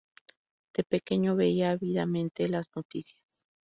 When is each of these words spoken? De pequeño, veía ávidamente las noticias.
De 0.73 0.83
pequeño, 0.83 1.35
veía 1.35 1.69
ávidamente 1.69 2.47
las 2.49 2.65
noticias. 2.75 3.45